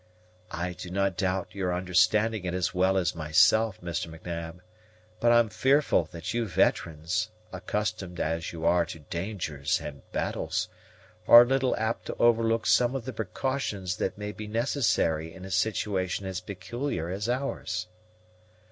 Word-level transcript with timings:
"I 0.49 0.73
do 0.73 0.89
not 0.89 1.15
doubt 1.15 1.53
your 1.53 1.71
understanding 1.71 2.45
it 2.45 2.55
as 2.55 2.73
well 2.73 2.97
as 2.97 3.13
myself, 3.13 3.79
Mr. 3.81 4.07
M'Nab, 4.07 4.63
but 5.19 5.31
I'm 5.31 5.47
fearful 5.47 6.05
that 6.05 6.33
you 6.33 6.47
veterans, 6.47 7.29
accustomed 7.53 8.19
as 8.19 8.51
you 8.51 8.65
are 8.65 8.83
to 8.87 8.97
dangers 8.97 9.79
and 9.79 10.01
battles, 10.11 10.69
are 11.27 11.43
a 11.43 11.47
little 11.47 11.75
apt 11.77 12.05
to 12.07 12.17
overlook 12.17 12.65
some 12.65 12.95
of 12.95 13.05
the 13.05 13.13
precautions 13.13 13.97
that 13.97 14.17
may 14.17 14.31
be 14.31 14.47
necessary 14.47 15.31
in 15.31 15.45
a 15.45 15.51
situation 15.51 16.25
as 16.25 16.41
peculiar 16.41 17.11
as 17.11 17.29
ours." 17.29 17.85